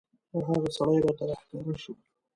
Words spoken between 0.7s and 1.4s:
سړی راته